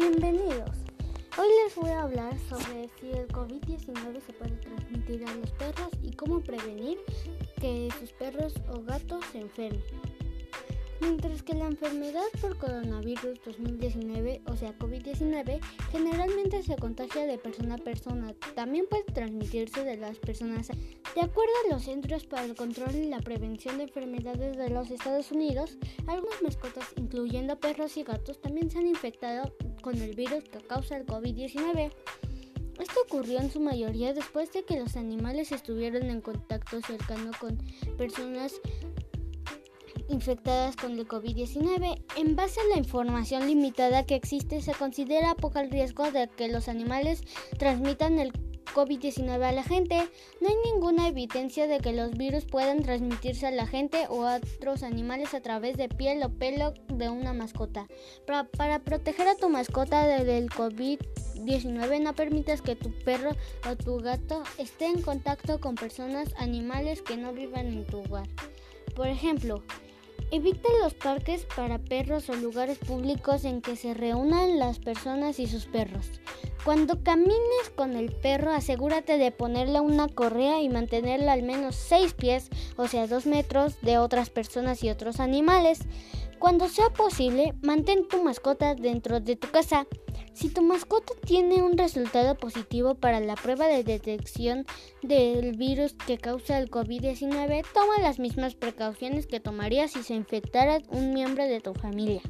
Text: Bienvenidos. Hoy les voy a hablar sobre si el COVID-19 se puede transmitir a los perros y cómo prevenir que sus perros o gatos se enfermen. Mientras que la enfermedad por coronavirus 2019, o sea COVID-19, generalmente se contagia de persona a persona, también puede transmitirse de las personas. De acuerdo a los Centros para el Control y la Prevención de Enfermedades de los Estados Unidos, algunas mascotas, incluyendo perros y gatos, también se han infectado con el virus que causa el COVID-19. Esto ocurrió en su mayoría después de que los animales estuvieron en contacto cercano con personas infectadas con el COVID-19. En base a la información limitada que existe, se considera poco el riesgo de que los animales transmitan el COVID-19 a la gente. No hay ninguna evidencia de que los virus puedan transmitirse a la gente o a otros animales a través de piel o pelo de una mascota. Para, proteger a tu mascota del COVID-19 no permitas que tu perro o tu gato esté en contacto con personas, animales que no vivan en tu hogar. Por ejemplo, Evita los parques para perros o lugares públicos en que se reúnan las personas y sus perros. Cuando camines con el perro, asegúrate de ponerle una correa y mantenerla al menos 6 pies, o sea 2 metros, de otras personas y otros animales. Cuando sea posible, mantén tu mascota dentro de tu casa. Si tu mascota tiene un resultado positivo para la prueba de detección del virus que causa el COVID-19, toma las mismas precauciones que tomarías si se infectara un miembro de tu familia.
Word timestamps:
Bienvenidos. 0.00 0.78
Hoy 1.36 1.46
les 1.62 1.76
voy 1.76 1.90
a 1.90 2.04
hablar 2.04 2.34
sobre 2.48 2.88
si 2.98 3.10
el 3.10 3.28
COVID-19 3.28 4.22
se 4.26 4.32
puede 4.32 4.56
transmitir 4.56 5.26
a 5.26 5.34
los 5.34 5.50
perros 5.50 5.90
y 6.02 6.10
cómo 6.12 6.40
prevenir 6.40 6.96
que 7.60 7.90
sus 8.00 8.10
perros 8.12 8.54
o 8.72 8.82
gatos 8.82 9.22
se 9.30 9.40
enfermen. 9.40 9.82
Mientras 11.00 11.42
que 11.42 11.54
la 11.54 11.66
enfermedad 11.66 12.26
por 12.40 12.58
coronavirus 12.58 13.40
2019, 13.44 14.42
o 14.46 14.56
sea 14.56 14.76
COVID-19, 14.78 15.60
generalmente 15.90 16.62
se 16.62 16.76
contagia 16.76 17.26
de 17.26 17.38
persona 17.38 17.76
a 17.76 17.78
persona, 17.78 18.34
también 18.54 18.86
puede 18.88 19.04
transmitirse 19.04 19.82
de 19.82 19.96
las 19.96 20.18
personas. 20.18 20.68
De 20.68 21.22
acuerdo 21.22 21.52
a 21.64 21.72
los 21.72 21.84
Centros 21.84 22.24
para 22.24 22.44
el 22.44 22.54
Control 22.54 22.94
y 22.94 23.08
la 23.08 23.20
Prevención 23.20 23.78
de 23.78 23.84
Enfermedades 23.84 24.58
de 24.58 24.68
los 24.68 24.90
Estados 24.90 25.32
Unidos, 25.32 25.78
algunas 26.06 26.42
mascotas, 26.42 26.84
incluyendo 26.96 27.58
perros 27.58 27.96
y 27.96 28.02
gatos, 28.02 28.40
también 28.40 28.70
se 28.70 28.78
han 28.78 28.86
infectado 28.86 29.54
con 29.80 29.96
el 29.96 30.14
virus 30.14 30.44
que 30.44 30.58
causa 30.58 30.98
el 30.98 31.06
COVID-19. 31.06 31.92
Esto 32.78 33.00
ocurrió 33.06 33.40
en 33.40 33.50
su 33.50 33.60
mayoría 33.60 34.14
después 34.14 34.52
de 34.52 34.64
que 34.64 34.78
los 34.78 34.96
animales 34.96 35.52
estuvieron 35.52 36.04
en 36.04 36.20
contacto 36.20 36.80
cercano 36.80 37.30
con 37.38 37.58
personas 37.98 38.54
infectadas 40.10 40.76
con 40.76 40.92
el 40.92 41.06
COVID-19. 41.06 42.02
En 42.16 42.36
base 42.36 42.60
a 42.60 42.64
la 42.64 42.78
información 42.78 43.46
limitada 43.46 44.04
que 44.04 44.16
existe, 44.16 44.60
se 44.60 44.72
considera 44.72 45.34
poco 45.34 45.58
el 45.58 45.70
riesgo 45.70 46.10
de 46.10 46.28
que 46.28 46.48
los 46.48 46.68
animales 46.68 47.22
transmitan 47.58 48.18
el 48.18 48.32
COVID-19 48.74 49.42
a 49.42 49.52
la 49.52 49.62
gente. 49.62 50.08
No 50.40 50.48
hay 50.48 50.54
ninguna 50.72 51.08
evidencia 51.08 51.66
de 51.66 51.80
que 51.80 51.92
los 51.92 52.12
virus 52.16 52.44
puedan 52.44 52.82
transmitirse 52.82 53.46
a 53.46 53.50
la 53.50 53.66
gente 53.66 54.06
o 54.08 54.24
a 54.24 54.36
otros 54.36 54.82
animales 54.82 55.34
a 55.34 55.40
través 55.40 55.76
de 55.76 55.88
piel 55.88 56.22
o 56.22 56.30
pelo 56.30 56.74
de 56.88 57.08
una 57.08 57.32
mascota. 57.32 57.86
Para, 58.26 58.78
proteger 58.80 59.28
a 59.28 59.34
tu 59.34 59.48
mascota 59.48 60.06
del 60.06 60.48
COVID-19 60.50 62.00
no 62.00 62.14
permitas 62.14 62.62
que 62.62 62.76
tu 62.76 62.92
perro 63.04 63.30
o 63.68 63.76
tu 63.76 63.98
gato 63.98 64.42
esté 64.58 64.86
en 64.86 65.02
contacto 65.02 65.60
con 65.60 65.74
personas, 65.74 66.28
animales 66.36 67.02
que 67.02 67.16
no 67.16 67.32
vivan 67.32 67.66
en 67.66 67.86
tu 67.86 67.98
hogar. 67.98 68.28
Por 68.94 69.08
ejemplo, 69.08 69.62
Evita 70.32 70.68
los 70.80 70.94
parques 70.94 71.44
para 71.56 71.78
perros 71.78 72.28
o 72.28 72.34
lugares 72.34 72.78
públicos 72.78 73.44
en 73.44 73.60
que 73.60 73.74
se 73.74 73.94
reúnan 73.94 74.60
las 74.60 74.78
personas 74.78 75.40
y 75.40 75.48
sus 75.48 75.66
perros. 75.66 76.06
Cuando 76.64 77.02
camines 77.02 77.70
con 77.74 77.96
el 77.96 78.12
perro, 78.12 78.52
asegúrate 78.52 79.18
de 79.18 79.32
ponerle 79.32 79.80
una 79.80 80.06
correa 80.06 80.62
y 80.62 80.68
mantenerla 80.68 81.32
al 81.32 81.42
menos 81.42 81.74
6 81.74 82.14
pies, 82.14 82.48
o 82.76 82.86
sea 82.86 83.08
2 83.08 83.26
metros, 83.26 83.80
de 83.80 83.98
otras 83.98 84.30
personas 84.30 84.84
y 84.84 84.90
otros 84.90 85.18
animales. 85.18 85.80
Cuando 86.38 86.68
sea 86.68 86.90
posible, 86.90 87.54
mantén 87.60 88.06
tu 88.06 88.22
mascota 88.22 88.76
dentro 88.76 89.18
de 89.18 89.34
tu 89.34 89.50
casa. 89.50 89.88
Si 90.32 90.48
tu 90.48 90.62
mascota 90.62 91.12
tiene 91.26 91.62
un 91.62 91.76
resultado 91.76 92.36
positivo 92.36 92.94
para 92.94 93.20
la 93.20 93.34
prueba 93.34 93.66
de 93.66 93.84
detección 93.84 94.64
del 95.02 95.56
virus 95.56 95.94
que 95.94 96.18
causa 96.18 96.58
el 96.58 96.70
COVID-19, 96.70 97.64
toma 97.74 98.00
las 98.00 98.18
mismas 98.18 98.54
precauciones 98.54 99.26
que 99.26 99.40
tomarías 99.40 99.92
si 99.92 100.02
se 100.02 100.14
infectara 100.14 100.78
un 100.88 101.12
miembro 101.12 101.44
de 101.44 101.60
tu 101.60 101.74
familia. 101.74 102.22